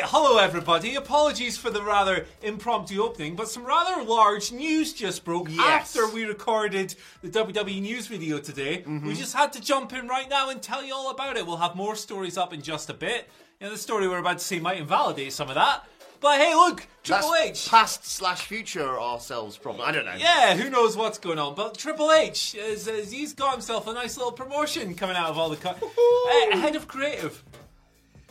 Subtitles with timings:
[0.00, 0.94] right, hello everybody.
[0.94, 5.60] Apologies for the rather impromptu opening, but some rather large news just broke Yes.
[5.96, 8.82] after we recorded the WWE news video today.
[8.86, 11.46] We just had to jump in right now and tell you all about it.
[11.46, 13.28] We'll have more stories up in just a bit.
[13.60, 15.84] You know, the story we're about to see might invalidate some of that.
[16.18, 17.68] But hey, look, Triple That's H.
[17.70, 19.86] past slash future ourselves problem.
[19.86, 20.14] I don't know.
[20.16, 21.54] Yeah, who knows what's going on?
[21.54, 25.36] But Triple H, is, is, he's got himself a nice little promotion coming out of
[25.38, 25.80] all the cut.
[25.82, 27.44] uh, head of creative.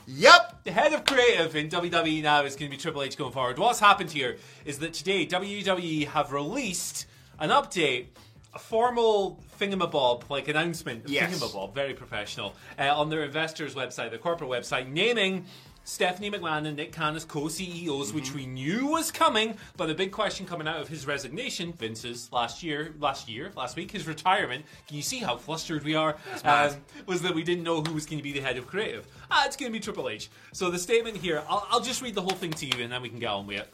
[0.07, 0.63] Yep.
[0.65, 3.57] The head of creative in WWE now is going to be Triple H going forward.
[3.57, 7.07] What's happened here is that today WWE have released
[7.39, 8.07] an update,
[8.53, 11.33] a formal thingamabob, like announcement, Yes.
[11.39, 15.45] thingamabob, very professional, uh, on their investors' website, their corporate website, naming
[15.85, 19.55] Stephanie McMahon and Nick Khan as co-CEOs, which we knew was coming.
[19.77, 23.75] But the big question coming out of his resignation, Vince's last year, last year, last
[23.75, 24.65] week, his retirement.
[24.87, 26.17] Can you see how flustered we are?
[26.43, 29.05] Um, was that we didn't know who was going to be the head of creative.
[29.29, 30.29] Ah, it's going to be Triple H.
[30.53, 33.03] So the statement here, I'll, I'll just read the whole thing to you, and then
[33.03, 33.73] we can get on with it.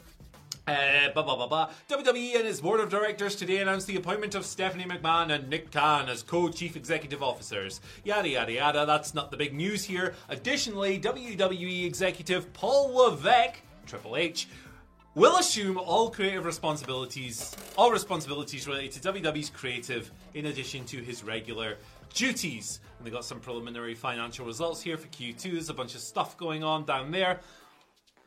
[0.66, 1.70] Uh, blah, blah, blah, blah.
[1.88, 5.72] WWE and its board of directors today announced the appointment of Stephanie McMahon and Nick
[5.72, 7.80] Khan as co-chief executive officers.
[8.04, 8.86] Yada, yada, yada.
[8.86, 10.14] That's not the big news here.
[10.28, 14.46] Additionally, WWE executive Paul Levesque, Triple H,
[15.16, 21.24] will assume all creative responsibilities, all responsibilities related to WWE's creative, in addition to his
[21.24, 21.76] regular
[22.14, 22.78] duties.
[22.98, 25.52] And they got some preliminary financial results here for Q2.
[25.54, 27.40] There's a bunch of stuff going on down there.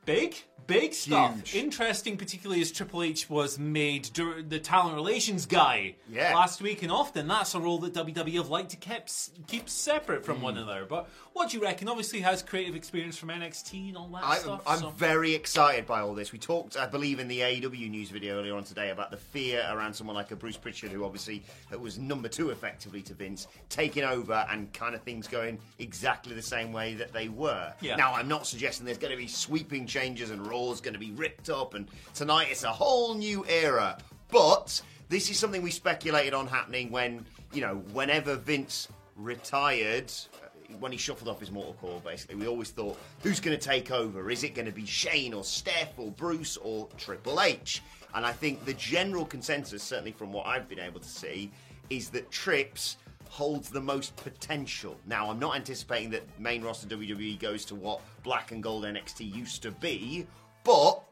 [0.05, 0.35] Big,
[0.67, 1.35] big stuff.
[1.35, 1.55] Huge.
[1.55, 6.33] Interesting, particularly as Triple H was made dur- the talent relations guy Yeah.
[6.35, 9.03] last week, and often that's a role that WWE have liked to keep
[9.47, 10.25] keep separate Hmm.
[10.25, 10.85] from one another.
[10.85, 11.87] But what do you reckon?
[11.89, 14.61] Obviously, has creative experience from NXT and all that I, stuff.
[14.65, 16.31] I'm so- very excited by all this.
[16.31, 19.67] We talked, I believe, in the AEW news video earlier on today about the fear
[19.69, 21.43] around someone like a Bruce Pritchard, who obviously
[21.79, 26.41] was number two effectively to Vince, taking over and kind of things going exactly the
[26.41, 27.73] same way that they were.
[27.81, 27.95] Yeah.
[27.97, 31.11] Now, I'm not suggesting there's going to be sweeping changes and Raw's going to be
[31.11, 33.97] ripped up, and tonight it's a whole new era.
[34.29, 40.11] But this is something we speculated on happening when, you know, whenever Vince retired,
[40.43, 43.63] uh, when he shuffled off his mortal core, basically, we always thought, who's going to
[43.63, 44.29] take over?
[44.29, 47.81] Is it going to be Shane or Steph or Bruce or Triple H?
[48.15, 51.51] And I think the general consensus, certainly from what I've been able to see,
[51.89, 52.97] is that Trips
[53.29, 54.97] holds the most potential.
[55.05, 59.33] Now, I'm not anticipating that main roster WWE goes to what black and gold NXT
[59.33, 60.25] used to be,
[60.63, 61.04] but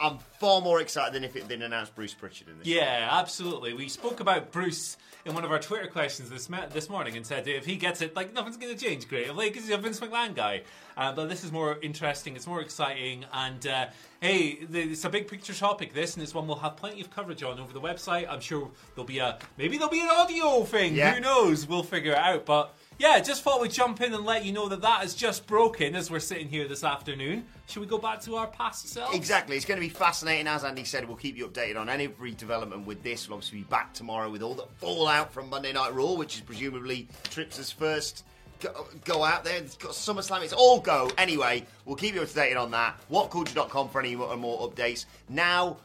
[0.00, 2.66] I'm far more excited than if it had been announced Bruce Pritchard in this.
[2.66, 3.74] Yeah, absolutely.
[3.74, 4.96] We spoke about Bruce
[5.26, 8.00] in one of our Twitter questions this ma- this morning and said if he gets
[8.00, 10.62] it, like nothing's going to change creatively because he's a Vince McMahon guy.
[10.96, 12.34] Uh, but this is more interesting.
[12.34, 13.26] It's more exciting.
[13.32, 13.86] And uh,
[14.20, 15.92] hey, the, it's a big picture topic.
[15.92, 18.26] This and it's one we'll have plenty of coverage on over the website.
[18.28, 20.94] I'm sure there'll be a maybe there'll be an audio thing.
[20.94, 21.14] Yeah.
[21.14, 21.66] Who knows?
[21.66, 22.46] We'll figure it out.
[22.46, 25.46] But yeah, just thought we'd jump in and let you know that that has just
[25.46, 27.46] broken as we're sitting here this afternoon.
[27.66, 29.16] Should we go back to our past selves?
[29.16, 29.56] Exactly.
[29.56, 30.46] It's going to be fascinating.
[30.46, 33.26] As Andy said, we'll keep you updated on every development with this.
[33.26, 36.42] We'll obviously be back tomorrow with all the fallout from Monday Night Raw, which is
[36.42, 38.24] presumably Trips' first
[38.60, 39.56] go, go out there.
[39.56, 40.42] It's got SummerSlam.
[40.42, 41.10] It's all go.
[41.16, 42.96] Anyway, we'll keep you updated on that.
[43.10, 45.06] WhatCulture.com for any more, more updates.
[45.30, 45.78] Now,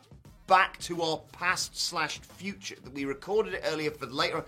[0.48, 2.76] back to our past slash future.
[2.84, 4.44] that We recorded it earlier for later.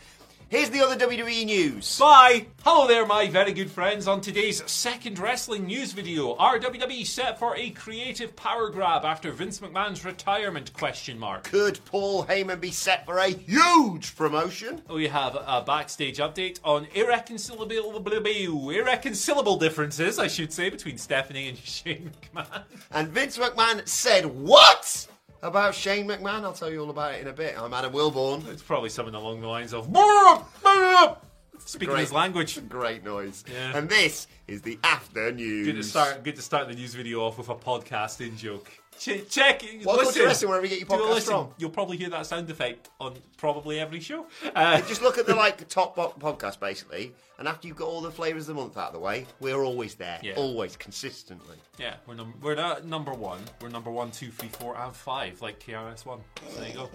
[0.49, 1.99] Here's the other WWE news.
[1.99, 2.45] Bye!
[2.63, 4.07] Hello there, my very good friends.
[4.07, 9.33] On today's second wrestling news video, are WWE set for a creative power grab after
[9.33, 10.71] Vince McMahon's retirement?
[10.71, 11.43] Question mark.
[11.43, 14.81] Could Paul Heyman be set for a huge promotion?
[14.89, 21.57] We have a backstage update on irreconcilable, irreconcilable differences, I should say, between Stephanie and
[21.65, 22.63] Shane McMahon.
[22.91, 25.07] And Vince McMahon said what?
[25.41, 27.55] About Shane McMahon, I'll tell you all about it in a bit.
[27.61, 28.47] I'm Adam Wilbourn.
[28.47, 29.85] It's probably something along the lines of
[31.59, 32.01] speaking Great.
[32.01, 32.67] his language.
[32.67, 33.43] Great noise.
[33.51, 33.77] Yeah.
[33.77, 35.67] And this is the after news.
[35.67, 36.23] Good to start.
[36.23, 38.71] Good to start the news video off with a podcast in joke.
[38.99, 39.61] Ch- check.
[39.85, 40.49] Welcome to listen.
[40.49, 41.33] wherever you get your podcast listen.
[41.33, 41.49] from.
[41.57, 44.25] You'll probably hear that sound effect on probably every show.
[44.55, 48.01] Uh, Just look at the like top bo- podcast basically, and after you've got all
[48.01, 50.33] the flavors of the month out of the way, we're always there, Yeah.
[50.35, 51.57] always consistently.
[51.77, 53.39] yeah, we're num- we're not number one.
[53.61, 56.21] We're number one, two, three, four, and five, like KRS One.
[56.57, 56.89] There you go.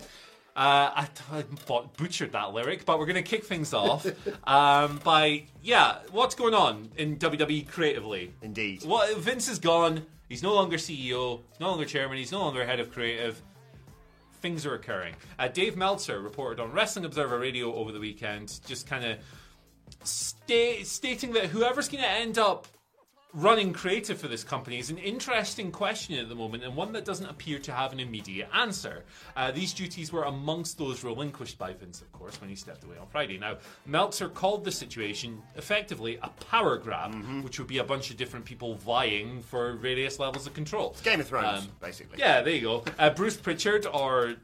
[0.54, 1.44] Uh, I, I
[1.96, 4.06] butchered that lyric, but we're going to kick things off
[4.46, 8.34] um, by yeah, what's going on in WWE creatively?
[8.42, 8.84] Indeed.
[8.84, 10.04] What Vince is gone.
[10.28, 11.40] He's no longer CEO.
[11.50, 12.18] He's no longer chairman.
[12.18, 13.40] He's no longer head of creative.
[14.40, 15.14] Things are occurring.
[15.38, 19.18] Uh, Dave Meltzer reported on Wrestling Observer Radio over the weekend, just kind of
[20.04, 22.66] sta- stating that whoever's going to end up
[23.34, 27.04] running creative for this company is an interesting question at the moment and one that
[27.04, 29.04] doesn't appear to have an immediate answer.
[29.34, 32.96] Uh, these duties were amongst those relinquished by Vince, of course, when he stepped away
[32.98, 33.38] on Friday.
[33.38, 33.56] Now,
[33.86, 38.44] Meltzer called the situation effectively a power grab, which would be a bunch of different
[38.44, 40.90] people vying for various levels of control.
[40.90, 42.18] It's Game of Thrones, Um, basically.
[42.18, 42.84] Yeah, there you go.
[42.98, 44.34] Uh, Bruce Pritchard or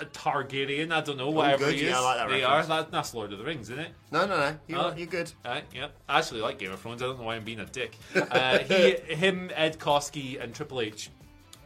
[0.00, 1.96] Uh, Targaryen, I don't know, whatever good, he yeah, is.
[1.96, 2.70] I like that they reference.
[2.70, 2.82] are.
[2.82, 3.90] That, that's Lord of the Rings, isn't it?
[4.10, 4.58] No, no, no.
[4.66, 5.32] You, Uh, you're good.
[5.44, 5.94] Right, yep.
[6.08, 7.02] I actually like Game of Thrones.
[7.02, 7.96] I don't know why I'm being a dick.
[8.14, 11.10] Uh, he, him, Ed Koskey, and Triple H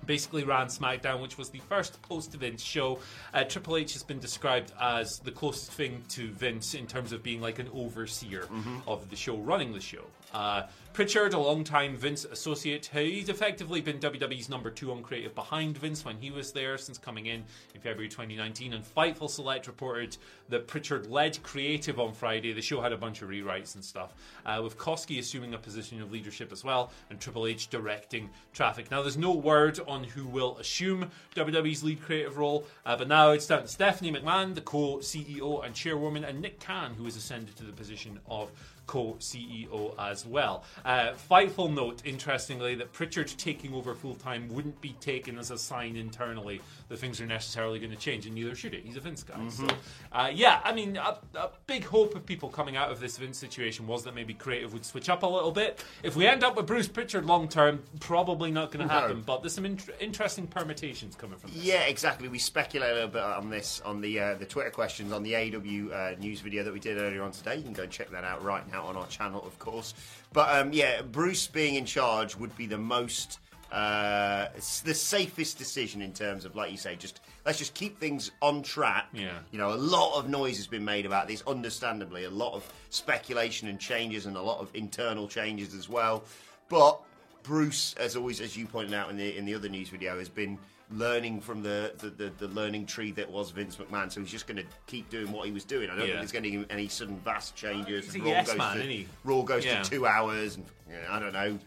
[0.04, 2.98] basically ran SmackDown, which was the first post Vince show.
[3.32, 7.22] Uh, Triple H has been described as the closest thing to Vince in terms of
[7.22, 8.48] being like an overseer
[8.86, 10.04] of the show, running the show.
[10.34, 15.78] Uh, Pritchard, a long-time Vince associate, he's effectively been WWE's number two on creative behind
[15.78, 17.44] Vince when he was there since coming in
[17.74, 18.74] in February 2019.
[18.74, 20.18] And Fightful Select reported
[20.50, 22.52] that Pritchard led creative on Friday.
[22.52, 24.12] The show had a bunch of rewrites and stuff,
[24.44, 28.90] uh, with Koskey assuming a position of leadership as well, and Triple H directing traffic.
[28.90, 33.30] Now, there's no word on who will assume WWE's lead creative role, uh, but now
[33.30, 37.56] it's down to Stephanie McMahon, the co-CEO and chairwoman, and Nick Khan, who has ascended
[37.56, 38.50] to the position of
[38.86, 40.64] co-CEO as well.
[40.84, 45.58] Uh, Fightful note, interestingly, that Pritchard taking over full time wouldn't be taken as a
[45.58, 48.84] sign internally that things are necessarily going to change, and neither should it.
[48.84, 49.48] He's a Vince guy.
[49.48, 49.66] So,
[50.12, 53.38] uh, yeah, I mean, a, a big hope of people coming out of this Vince
[53.38, 55.84] situation was that maybe creative would switch up a little bit.
[56.02, 59.00] If we end up with Bruce Pritchard long term, probably not going to No.
[59.00, 59.22] happen.
[59.24, 61.62] But there's some int- interesting permutations coming from this.
[61.62, 62.28] Yeah, exactly.
[62.28, 65.32] We speculate a little bit on this on the uh, the Twitter questions on the
[65.32, 67.56] AEW uh, news video that we did earlier on today.
[67.56, 69.94] You can go and check that out right now on our channel, of course.
[70.32, 73.38] But um, yeah, Bruce being in charge would be the most.
[73.70, 77.98] Uh, it's the safest decision in terms of, like you say, just let's just keep
[77.98, 79.06] things on track.
[79.14, 79.38] Yeah.
[79.50, 82.70] You know, a lot of noise has been made about this, understandably, a lot of
[82.90, 86.22] speculation and changes, and a lot of internal changes as well.
[86.68, 87.00] But
[87.42, 90.28] Bruce, as always, as you pointed out in the in the other news video, has
[90.28, 90.58] been
[90.92, 94.10] learning from the the, the, the learning tree that was Vince McMahon.
[94.10, 95.90] So he's just going to keep doing what he was doing.
[95.90, 96.06] I don't Yeah.
[96.06, 98.12] think there's going to be any sudden vast changes.
[98.12, 99.04] He's Raw yes goes man, to?
[99.24, 99.82] Raw goes Yeah.
[99.82, 101.58] to two hours, and you know, I don't know.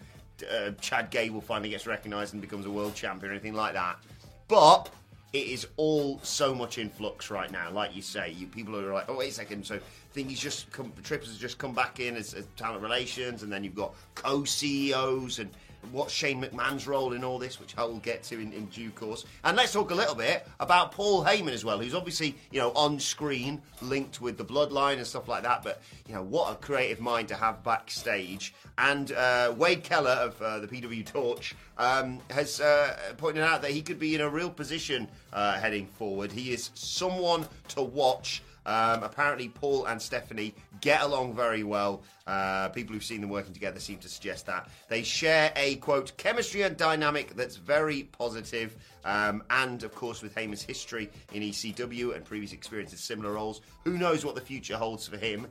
[0.51, 3.98] Uh, Chad Gable finally gets recognised and becomes a world champion, or anything like that.
[4.48, 4.89] But
[5.33, 7.69] it is all so much in flux right now.
[7.71, 9.66] Like you say, you people are like, oh wait a second.
[9.66, 9.80] So
[10.13, 13.51] things just come, the Trips has just come back in as, as talent relations, and
[13.51, 15.50] then you've got co-CEOs and
[15.92, 18.92] what's Shane McMahon's role in all this, which I will get to in, in due
[18.92, 19.25] course.
[19.44, 22.71] And let's talk a little bit about Paul Heyman as well, who's obviously you know
[22.71, 25.63] on screen linked with the Bloodline and stuff like that.
[25.63, 28.54] But you know what a creative mind to have backstage.
[28.77, 33.71] And uh, Wade Keller of uh, the PW Torch um, has uh, pointed out that
[33.71, 36.31] he could be in a real position uh, heading forward.
[36.31, 38.42] He is someone to watch.
[38.66, 42.04] Um, apparently, Paul and Stephanie get along very well.
[42.28, 44.69] Uh, people who've seen them working together seem to suggest that.
[44.90, 48.76] They share a, quote, chemistry and dynamic that's very positive.
[49.04, 53.62] Um, and, of course, with Heyman's history in ECW and previous experience in similar roles,
[53.84, 55.48] who knows what the future holds for him.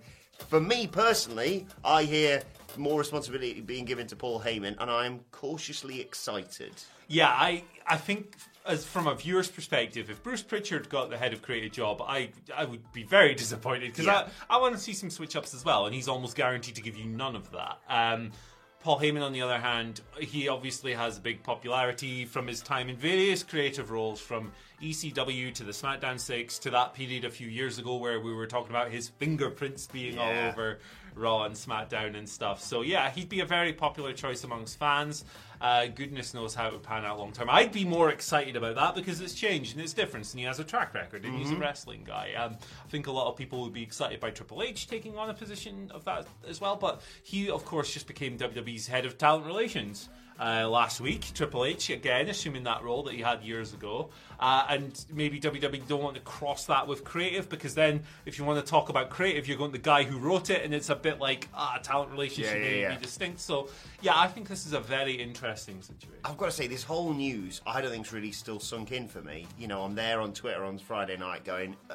[0.48, 2.42] For me personally, I hear
[2.76, 6.72] more responsibility being given to Paul Heyman, and I'm cautiously excited.
[7.08, 11.32] Yeah, I I think as from a viewer's perspective, if Bruce Pritchard got the head
[11.32, 14.28] of creative job, I I would be very disappointed because Yeah.
[14.48, 16.82] I, I want to see some switch ups as well, and he's almost guaranteed to
[16.82, 17.78] give you none of that.
[17.88, 18.32] Um,
[18.80, 22.96] Paul Heyman, on the other hand, he obviously has big popularity from his time in
[22.96, 24.52] various creative roles, from
[24.82, 28.46] ECW to the SmackDown 6 to that period a few years ago where we were
[28.46, 30.22] talking about his fingerprints being Yeah.
[30.22, 30.80] all over
[31.14, 32.60] Raw and SmackDown and stuff.
[32.60, 35.24] So, yeah, he'd be a very popular choice amongst fans.
[35.64, 37.48] Uh, goodness knows how it would pan out long term.
[37.48, 40.58] I'd be more excited about that because it's changed and it's different, and he has
[40.58, 42.34] a track record and he's a wrestling guy.
[42.36, 45.30] Um, I think a lot of people would be excited by Triple H taking on
[45.30, 49.16] a position of that as well, but he, of course, just became WWE's head of
[49.16, 50.10] talent relations.
[50.38, 54.10] Uh, last week, Triple H again assuming that role that he had years ago,
[54.40, 58.44] uh, and maybe WWE don't want to cross that with creative because then if you
[58.44, 60.90] want to talk about creative, you're going to the guy who wrote it, and it's
[60.90, 62.94] a bit like ah, talent relationship Yeah, yeah, maybe yeah.
[62.96, 63.40] be distinct.
[63.40, 63.68] So
[64.02, 66.18] yeah, I think this is a very interesting situation.
[66.24, 69.20] I've got to say, this whole news, I don't think's really still sunk in for
[69.22, 69.46] me.
[69.56, 71.94] You know, I'm there on Twitter on Friday night going, uh,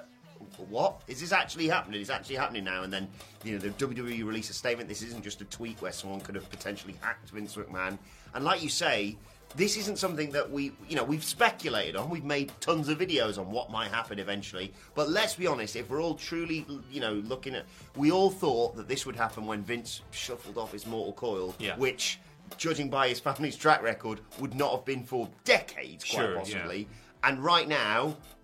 [0.69, 1.01] what?
[1.07, 2.01] Is this actually happening?
[2.01, 2.83] It's actually happening now.
[2.83, 3.07] And then,
[3.43, 4.89] you know, the WWE release a statement.
[4.89, 7.97] This isn't just a tweet where someone could have potentially hacked Vince McMahon.
[8.33, 9.17] And like you say,
[9.55, 12.09] this isn't something that we, you know, we've speculated on.
[12.09, 14.71] We've made tons of videos on what might happen eventually.
[14.93, 18.75] But let's be honest, if we're all truly, you know, looking at, we all thought
[18.75, 21.75] that this would happen when Vince shuffled off his mortal coil, Yeah.
[21.77, 22.19] which,
[22.57, 26.39] judging by his family's track record, would not have been for decades, quite Sure, yeah.
[26.39, 26.87] possibly.
[27.23, 28.15] And right now,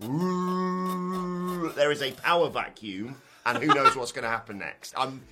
[1.76, 4.94] there is a power vacuum, and who knows what's going to happen next.
[4.96, 5.22] I'm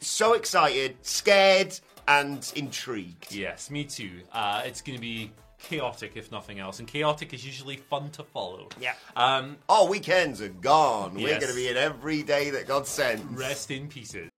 [0.00, 1.78] so excited, scared,
[2.10, 3.32] and intrigued.
[3.32, 4.10] Yes, me too.
[4.32, 8.22] Uh, it's going to be chaotic if nothing else, and chaotic is usually fun to
[8.24, 8.68] follow.
[8.80, 8.94] Yeah.
[9.14, 11.14] Um, Our weekends are gone.
[11.14, 11.40] We're Yes.
[11.40, 13.22] going to be in every day that God sends.
[13.38, 14.28] rest in pieces.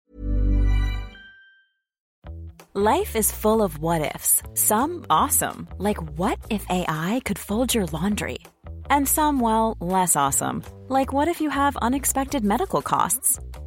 [2.75, 4.43] Life is full of what ifs.
[4.55, 8.39] Some awesome, like what if AI could fold your laundry?
[8.91, 13.39] And some, well, less awesome, like what if you have unexpected medical costs?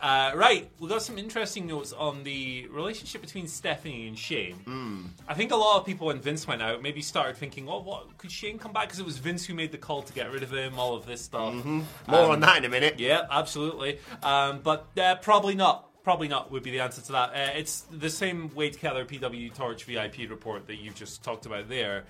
[0.00, 5.10] Uh, right, we got some interesting notes on the relationship between Stephanie and Shane.
[5.26, 8.18] I think a lot of people, when Vince went out, maybe started thinking, "Oh, what
[8.18, 10.42] could Shane come back?" Because it was Vince who made the call to get rid
[10.42, 10.78] of him.
[10.78, 11.54] All of this stuff.
[11.64, 13.00] More Um, on that in a minute.
[13.00, 13.98] Yeah, absolutely.
[14.22, 15.88] Um, but uh, probably not.
[16.04, 17.30] Probably not would be the answer to that.
[17.30, 21.68] Uh, it's the same Wade Keller PW Torch VIP report that you've just talked about
[21.68, 22.04] there,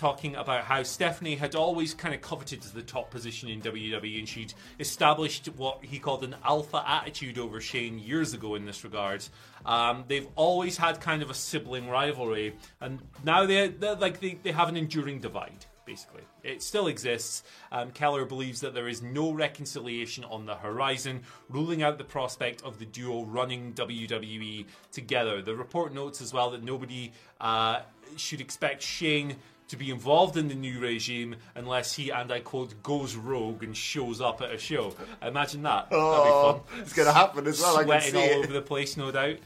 [0.00, 4.26] talking about how Stephanie had always kind of coveted the top position in WWE and
[4.26, 9.22] she'd established what he called an alpha attitude over Shane years ago in this regard.
[9.66, 14.38] Um, they've always had kind of a sibling rivalry, and now they they're like they,
[14.42, 16.22] they have an enduring divide basically.
[16.44, 17.42] It still exists.
[17.72, 22.62] Um, Keller believes that there is no reconciliation on the horizon, ruling out the prospect
[22.62, 25.42] of the duo running WWE together.
[25.42, 27.80] The report notes as well that nobody uh,
[28.16, 29.36] should expect Shane
[29.70, 33.76] to be involved in the new regime unless he, and I quote, goes rogue and
[33.76, 34.94] shows up at a show.
[35.22, 35.88] Imagine that.
[35.90, 36.12] Oh,
[36.52, 36.82] That'd be fun.
[36.82, 38.44] it's gonna happen as well, Sweating see all it.
[38.44, 39.36] over the place, no doubt.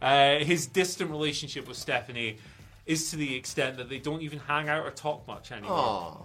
[0.00, 2.38] Uh, his distant relationship with Stephanie
[2.86, 5.70] is to the extent that they don't even hang out or talk much anymore.
[5.78, 6.16] Aw.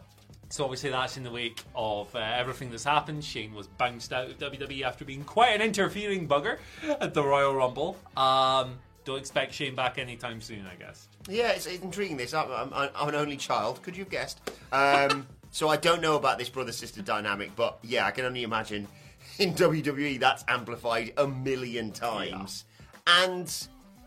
[0.49, 3.23] So obviously that's in the wake of uh, everything that's happened.
[3.23, 6.57] Shane was bounced out of WWE after being quite an interfering bugger
[7.01, 7.97] at the Royal Rumble.
[8.15, 11.07] Um, don't expect Shane back anytime soon, I guess.
[11.29, 12.17] Yeah, it's, it's intriguing.
[12.17, 13.81] This I'm, I'm, I'm an only child.
[13.81, 14.41] Could you have guessed?
[14.73, 18.43] Um, so I don't know about this brother sister dynamic, but yeah, I can only
[18.43, 18.85] imagine
[19.39, 22.65] in WWE that's amplified a million times.
[23.07, 23.49] And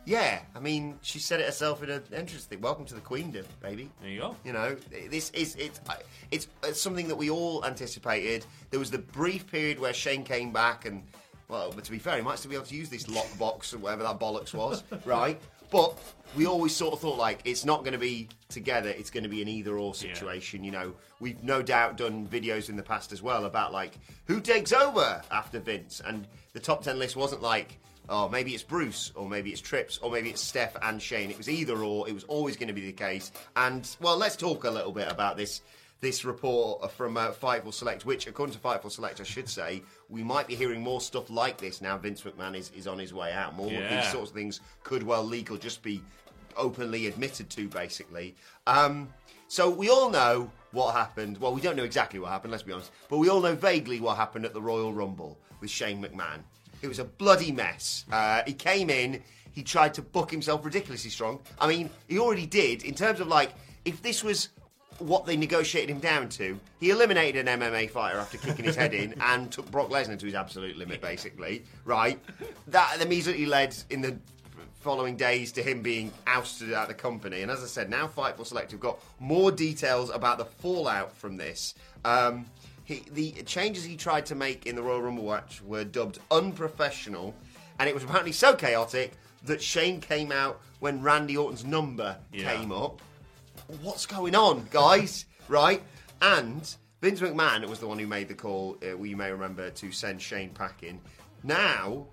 [0.04, 2.61] yeah, I mean, she said it herself in an entrance thing.
[2.61, 3.88] Welcome to the Queendom, baby.
[4.02, 4.37] There you go.
[4.45, 4.76] You know,
[5.09, 5.80] this is it's
[6.30, 8.45] it's, it's something that we all anticipated.
[8.69, 11.04] There was the brief period where Shane came back, and
[11.50, 13.78] well, but to be fair, he might still be able to use this lockbox or
[13.78, 15.40] whatever that bollocks was, right?
[15.71, 15.99] But
[16.37, 19.28] we always sort of thought like it's not going to be together; it's going to
[19.28, 20.64] be an either-or situation.
[20.64, 24.40] You know, we've no doubt done videos in the past as well about like who
[24.40, 27.78] takes over after Vince, and the top ten list wasn't like
[28.11, 31.30] oh, maybe it's Bruce, or maybe it's Trips, or maybe it's Steph and Shane.
[31.30, 32.09] It was either or.
[32.09, 33.33] It was always going to be the case.
[33.57, 35.62] And well, let's talk a little bit about this.
[36.00, 40.23] This report from uh, Fightful Select, which, according to Fightful Select, I should say, we
[40.23, 41.99] might be hearing more stuff like this now.
[41.99, 43.54] Vince McMahon is, is on his way out.
[43.54, 46.02] More of these sorts of things could well or just be
[46.57, 48.35] openly admitted to, basically.
[48.66, 49.12] Um,
[49.49, 51.37] so we all know what happened.
[51.38, 54.00] Well, we don't know exactly what happened, let's be honest, but we all know vaguely
[54.00, 56.40] what happened at the Royal Rumble with Shane McMahon.
[56.80, 58.07] It was a bloody mess.
[58.11, 61.40] Uh, he came in, he tried to book himself ridiculously strong.
[61.59, 63.52] I mean, he already did, in terms of like,
[63.85, 64.49] if this was
[65.00, 68.95] what they negotiated him down to, he eliminated an MMA fighter after kicking his head
[68.95, 71.64] in and took Brock Lesnar to his absolute limit, basically.
[71.85, 72.19] Right?
[72.69, 74.16] That immediately led in the
[74.80, 77.42] following days to him being ousted out of the company.
[77.42, 81.37] And as I said, now Fightful Select have got more details about the fallout from
[81.37, 81.75] this.
[82.04, 82.47] Um,
[82.85, 87.35] he, the changes he tried to make in the Royal Rumble match were dubbed unprofessional,
[87.78, 89.12] and it was apparently so chaotic
[89.45, 92.54] that Shane came out when Randy Orton's number Yeah.
[92.57, 93.00] came up.
[93.82, 95.26] What's going on, guys?
[95.50, 95.82] right?
[96.22, 99.92] And Vince McMahon was the one who made the call, uh, you may remember, to
[99.92, 101.00] send Shane packing.
[101.42, 102.06] Now,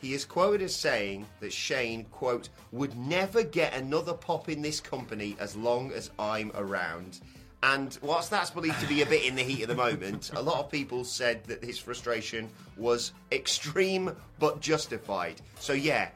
[0.00, 4.80] he is quoted as saying that Shane, quote, would never get another pop in this
[4.80, 7.20] company as long as I'm around.
[7.62, 10.40] And whilst that's believed to be a bit in the heat of the moment, a
[10.40, 15.42] lot of people said that his frustration was extreme but justified.
[15.58, 16.08] So, yeah,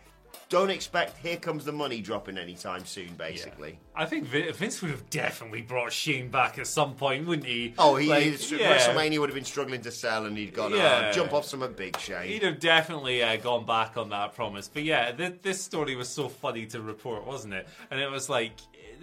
[0.54, 3.78] don't expect here comes the money dropping anytime soon, basically.
[3.94, 7.74] I think Vince would have definitely brought Shane back at some point, wouldn't he?
[7.78, 8.76] Oh, he, Like, yeah.
[8.78, 11.08] WrestleMania would have been struggling to sell, and he'd gone, Yeah.
[11.08, 12.28] oh, jump off some of Big Shane.
[12.28, 14.68] He'd have definitely uh, gone back on that promise.
[14.72, 17.66] But yeah, th- this story was so funny to report, wasn't it?
[17.90, 18.52] And it was like,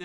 [0.00, 0.04] uh,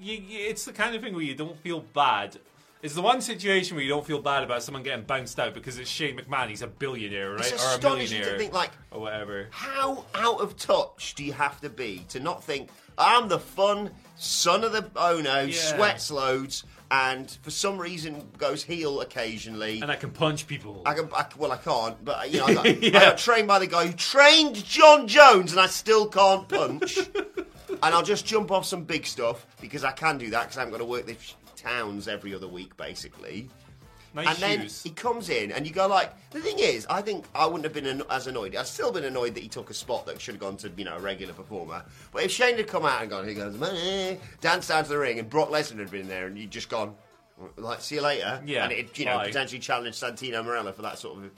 [0.00, 2.38] you- it's the kind of thing where you don't feel bad.
[2.84, 5.78] It's the one situation where you don't feel bad about someone getting bounced out because
[5.78, 6.50] it's Shane McMahon.
[6.50, 7.40] He's a billionaire, right?
[7.40, 9.46] It's or a astonishing to millionaire, think, like, or whatever.
[9.52, 12.68] How out of touch do you have to be to not think
[12.98, 15.74] I'm the fun son of the owner who Yeah.
[15.76, 19.80] sweats loads and for some reason goes heel occasionally?
[19.80, 20.82] And I can punch people.
[20.84, 22.90] I can, I, well, I can't, but you know, I got, I Yeah.
[22.90, 26.98] got trained by the guy who trained Jon Jones, and I still can't punch.
[27.82, 30.60] and I'll just jump off some big stuff because I can do that because I
[30.60, 31.34] haven't got to work these
[31.68, 33.48] towns every other week, basically.
[34.14, 37.24] nice and then he comes in, and you go like, the thing is, I think
[37.34, 38.54] I wouldn't have been an- as annoyed.
[38.54, 40.84] I've still been annoyed that he took a spot that should have gone to you
[40.84, 41.84] know a regular performer.
[42.12, 43.56] But if Shane had come out and gone, he goes,
[44.40, 46.94] dance down to the ring, and Brock Lesnar had been there, and you'd just gone,
[47.56, 49.26] like, see you later, Yeah, and it you know bye.
[49.26, 51.30] potentially challenged Santino Marella for that sort of.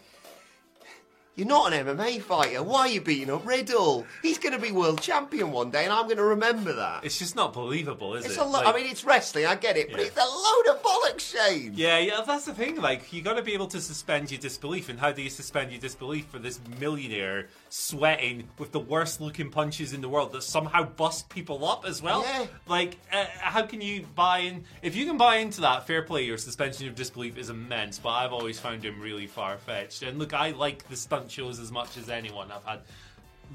[1.37, 2.63] You're not an MMA fighter.
[2.63, 4.07] Why are you beating up Riddle?
[4.23, 7.05] He's going to be world champion one day, and I'm going to remember that.
[7.05, 8.41] it's just not believable, is It's it?
[8.41, 8.65] a lot.
[8.65, 9.45] Like- I mean, it's wrestling.
[9.45, 10.07] I get it, but Yeah.
[10.07, 11.73] it's a load of bollocks, Shane.
[11.77, 12.77] Yeah, yeah, that's the thing.
[12.81, 14.89] Like, you got to be able to suspend your disbelief.
[14.89, 19.51] And how do you suspend your disbelief for this millionaire sweating with the worst looking
[19.51, 22.23] punches in the world that somehow bust people up as well?
[22.23, 22.47] Yeah.
[22.67, 24.65] Like, uh, how can you buy in?
[24.83, 26.25] If you can buy into that, fair play.
[26.25, 27.99] Your suspension of disbelief is immense.
[27.99, 30.03] But I've always found him really far fetched.
[30.03, 32.51] And look, I like the stunt shows as much as anyone.
[32.51, 32.81] I've had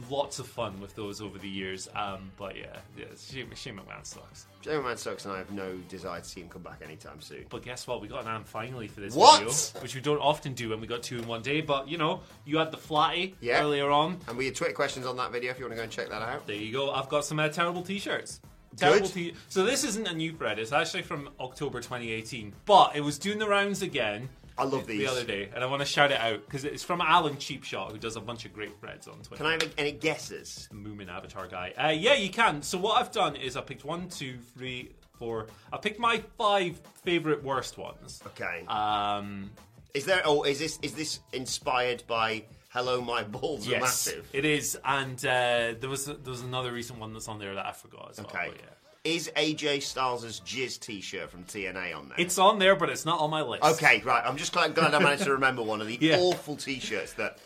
[0.10, 1.88] lots of fun with those over the years.
[1.96, 4.48] Um, but yeah, yeah Shane, Shane McMahon sucks.
[4.62, 7.46] Jamie Man sucks, and I have no desire to see him come back anytime soon.
[7.50, 8.02] But guess what?
[8.02, 9.40] We got an am finally for this What?
[9.40, 11.62] video, which we don't often do when we got two in one day.
[11.62, 13.62] But you know, you had the flatty Yeah.
[13.62, 14.20] earlier on.
[14.28, 16.10] And we had Twitter questions on that video if you want to go and check
[16.10, 16.46] that out.
[16.48, 16.92] There you go.
[16.92, 18.40] I've got some uh, terrible t-shirts.
[18.78, 19.14] Terrible Good.
[19.14, 19.34] t.
[19.50, 20.58] So this isn't a new thread.
[20.58, 24.30] It's actually from October 2018, but it was doing the rounds again.
[24.58, 25.00] I love these.
[25.00, 27.92] the other day, and I want to shout it out because it's from Alan Cheapshot,
[27.92, 29.38] who does a bunch of great threads on Twitter.
[29.38, 30.68] Can I have any guesses?
[30.74, 31.74] Moomin Avatar guy.
[31.82, 32.62] Uh, yeah, you can.
[32.62, 35.48] So what I've done is I picked one, two, three, four.
[35.72, 38.22] I picked my five favorite worst ones.
[38.28, 38.66] Okay.
[38.68, 39.52] Um,
[39.94, 40.22] is there?
[40.26, 44.78] Oh, is this is this inspired by "Hello, my balls are massive." it is.
[44.86, 48.10] And uh, there was there was another recent one that's on there that I forgot
[48.12, 48.28] as well.
[48.28, 48.50] Okay.
[48.50, 48.66] but yeah.
[49.04, 52.20] Is AJ Styles' Jizz T-shirt from TNA on there?
[52.20, 53.64] It's on there, but it's not on my list.
[53.64, 54.24] okay, right.
[54.24, 56.18] I'm just glad, glad I managed to remember one of the Yeah.
[56.20, 57.40] awful T-shirts that.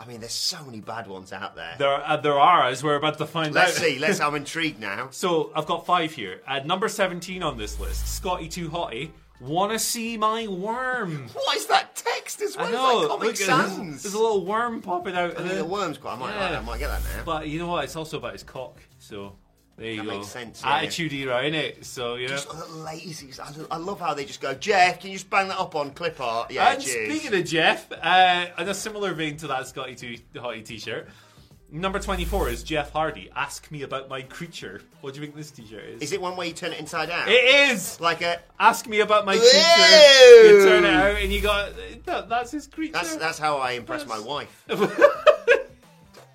[0.00, 1.74] I mean, there's so many bad ones out there.
[1.78, 3.54] There, uh, there are, as we're about to find out.
[3.66, 3.98] Let's see.
[3.98, 4.20] Let's.
[4.22, 5.08] I'm intrigued now.
[5.10, 6.40] So I've got five here.
[6.48, 9.10] At number 17 on this list, Scotty Too Hottie.
[9.38, 11.28] Wanna see my worm?
[11.34, 12.64] What is that text as well?
[12.66, 12.98] I It's know.
[13.00, 14.02] like Comic look, there's, Sans.
[14.02, 15.38] there's a little worm popping out.
[15.38, 16.14] I mean, the worm's quite.
[16.14, 16.58] I might, Yeah.
[16.58, 17.22] I might get that now.
[17.24, 17.84] But you know what?
[17.84, 18.80] It's also about his cock.
[18.98, 19.36] So
[19.82, 20.16] there you That go.
[20.18, 20.76] makes sense, yeah.
[20.76, 21.84] Attitude era, innit?
[21.84, 22.34] So you know.
[22.34, 23.30] Just lazy.
[23.42, 25.00] I, I love how they just go, Jeff.
[25.00, 26.50] Can you just bang that up on clip art?
[26.50, 27.10] Yeah, and cheers.
[27.18, 31.08] speaking of Jeff, uh, in a similar vein to that Scotty Too Hottie t-shirt,
[31.70, 33.30] number 24 is Jeff Hardy.
[33.34, 34.82] Ask me about my creature.
[35.00, 36.02] What do you think this t-shirt is?
[36.02, 37.28] is it one where you turn it inside out?
[37.28, 38.00] It is.
[38.00, 38.40] like a.
[38.60, 40.48] Ask me about my creature.
[40.48, 41.72] You turn it out and you got
[42.06, 42.92] that, that's his creature.
[42.92, 44.64] That's that's how I impress my wife.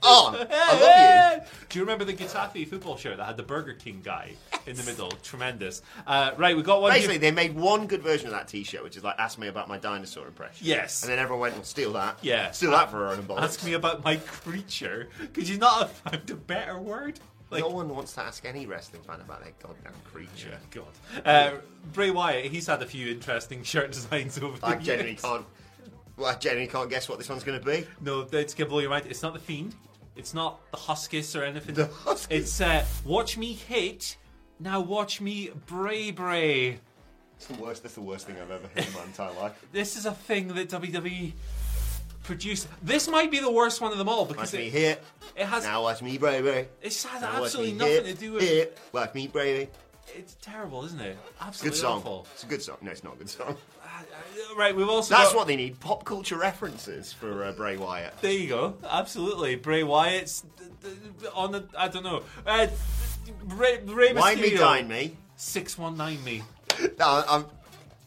[0.03, 0.35] on.
[0.35, 1.49] On, I love you.
[1.69, 4.31] Do you remember the Getafe football shirt that had the Burger King guy
[4.65, 5.09] in the middle?
[5.23, 5.81] Tremendous.
[6.05, 6.91] Uh, right, we got one.
[6.91, 9.67] Basically, they made one good version of that T-shirt, which is like, "Ask me about
[9.67, 11.03] my dinosaur impression." Yes.
[11.03, 12.51] and then everyone went, "Well, steal that." Yeah.
[12.51, 13.41] steal that for our own bollocks.
[13.41, 15.09] Ask me about my creature.
[15.33, 17.19] Could you not have found a better word?
[17.49, 20.57] Like, no one wants to ask any wrestling fan about their goddamn creature.
[20.71, 20.85] God.
[21.25, 21.51] Uh,
[21.93, 24.85] Bray Wyatt, he's had a few interesting shirt designs over the I years.
[24.85, 25.45] genuinely can't.
[26.17, 27.87] Well, I genuinely can't guess what this one's going to be.
[28.01, 29.05] No, it's gonna blow your mind.
[29.07, 29.75] It's not the Fiend.
[30.17, 31.75] It's not the Huskus or anything.
[31.75, 32.27] The Huskus.
[32.29, 34.17] It's uh, watch me hit.
[34.59, 36.79] Now watch me bray bray.
[37.35, 37.83] It's the worst.
[37.83, 39.63] That's the worst thing I've ever heard in my entire life.
[39.71, 41.33] This is a thing that WWE
[42.23, 42.67] produced.
[42.81, 45.03] This might be the worst one of them all because Watch me it, hit.
[45.35, 46.67] it has Now watch me, bray bray.
[46.81, 48.77] it's has Now watch absolutely me nothing hit, to do with hit.
[48.91, 49.69] Watch me, baby.
[50.15, 51.17] It's terrible, isn't it?
[51.39, 51.97] Good Absolutely song.
[51.99, 52.27] awful.
[52.33, 52.77] It's a good song.
[52.81, 53.55] No, it's not a good song.
[54.57, 55.79] Right, we've also That's got- what they need.
[55.79, 58.19] Pop culture references for uh, Bray Wyatt.
[58.21, 58.75] There you go.
[58.89, 60.43] Absolutely, Bray Wyatt's
[61.35, 61.65] on the.
[61.77, 62.23] I don't know.
[62.45, 62.67] Uh,
[63.45, 65.15] Ray, Ray Wine me, dine me.
[65.35, 66.43] Six one nine me.
[66.99, 67.45] No, I'm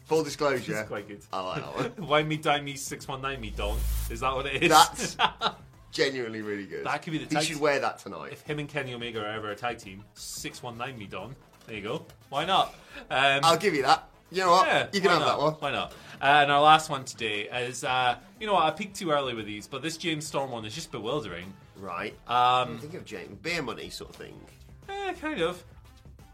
[0.05, 0.79] full disclosure.
[0.79, 1.21] It's quite good.
[1.33, 2.07] I like that one.
[2.07, 3.77] Wine me, dine me, six one nine me, Don.
[4.09, 4.69] Is that what it is?
[4.69, 5.17] That's
[5.91, 6.85] genuinely really good.
[6.85, 8.31] That could be the He tag- should wear that tonight.
[8.31, 11.35] if him and Kenny Omega are ever a tag team, six one nine me, Don.
[11.67, 12.05] There you go.
[12.29, 12.73] Why not?
[13.09, 14.07] Um, I'll give you that.
[14.31, 14.67] You know what?
[14.67, 15.27] Yeah, you can have not?
[15.27, 15.53] that one.
[15.55, 15.91] Why not?
[16.21, 19.33] Uh, and our last one today is, uh, you know what, I peaked too early
[19.33, 21.51] with these, but this James Storm one is just bewildering.
[21.77, 22.15] Right.
[22.29, 24.39] Um, Think of James beer money sort of thing.
[24.87, 25.63] Eh, kind of.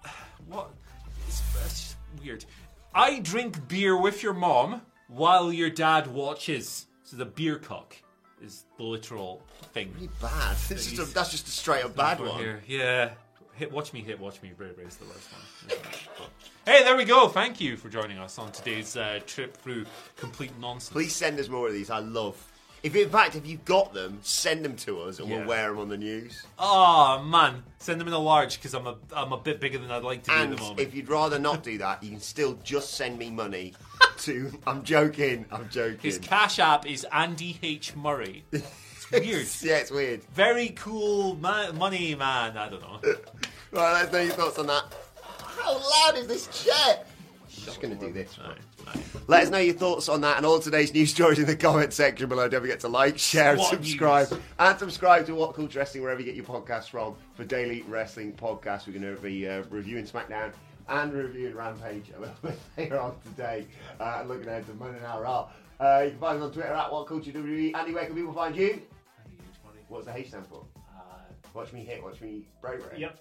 [0.48, 0.72] What?
[1.28, 2.46] It's, it's just weird.
[2.94, 6.86] I drink beer with your mom while your dad watches.
[7.04, 7.96] So the beer cock
[8.42, 9.42] is the literal
[9.74, 9.92] thing.
[9.96, 10.56] Really bad.
[10.70, 12.40] It's just a, that's just a straight up bad one.
[12.40, 12.62] Here.
[12.68, 13.12] Yeah.
[13.58, 14.52] Hit, watch me hit, watch me.
[14.56, 15.80] Bray Bray's the worst one.
[16.66, 17.30] Hey, there we go.
[17.30, 19.86] Thank you for joining us on today's uh, trip through
[20.18, 20.90] complete nonsense.
[20.92, 21.90] Please send us more of these.
[21.90, 22.36] I love.
[22.84, 25.38] If in fact, if you've got them, send them to us and Yeah.
[25.40, 26.46] we'll wear them on the news.
[26.60, 29.90] Oh man, send them in a large because I'm a I'm a bit bigger than
[29.92, 30.80] I'd like to be at And the moment.
[30.82, 33.74] if you'd rather not do that, you can still just send me money
[34.20, 34.52] to.
[34.68, 35.46] I'm joking.
[35.52, 36.00] I'm joking.
[36.02, 38.44] His cash app is Andy H Murray.
[38.52, 39.48] It's weird.
[39.62, 40.22] yeah, it's weird.
[40.34, 42.58] Very cool ma- money man.
[42.58, 43.00] I don't know.
[43.72, 44.86] Right, let's know your thoughts on that.
[45.44, 47.00] How loud is this chair?
[47.04, 48.38] I'm just going to do this.
[48.40, 49.06] Right, right.
[49.28, 51.92] Let us know your thoughts on that and all today's news stories in the comment
[51.94, 52.48] section below.
[52.48, 54.32] Don't forget to like, share, and What subscribe.
[54.32, 54.40] news?
[54.60, 57.16] And subscribe to What Culture Wrestling wherever you get your podcasts from.
[57.34, 60.54] For daily wrestling podcasts, we're going to be uh, reviewing SmackDown
[60.88, 63.68] and reviewing Rampage a little bit later on today.
[64.00, 65.50] Uh, looking ahead to Monday Night Raw.
[65.80, 67.76] Uh, you can find us on Twitter at What Culture WWE.
[67.76, 68.82] Andy, where can people find you?
[69.90, 70.66] What's the H stand for?
[71.54, 73.00] Watch me hit, watch me break break.
[73.00, 73.18] Yep.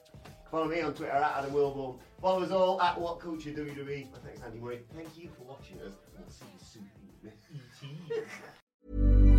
[0.50, 1.98] Follow me on Twitter at Adam Wilbourn.
[2.20, 4.11] Follow us all at What Culture WWE.
[4.12, 4.80] My thanks, Andy Murray.
[4.94, 5.92] Thank you for watching us.
[6.16, 7.61] We'll see you
[8.12, 8.22] soon.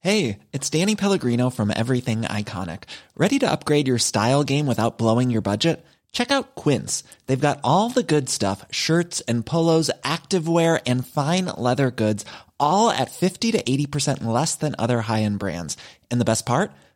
[0.00, 2.84] Hey, it's Danny Pellegrino from Everything Iconic.
[3.16, 5.84] Ready to upgrade your style game without blowing your budget?
[6.12, 7.02] Check out Quince.
[7.26, 12.24] They've got all the good stuff shirts and polos, activewear, and fine leather goods,
[12.60, 15.76] all at 50 to 80% less than other high end brands.
[16.08, 16.70] And the best part?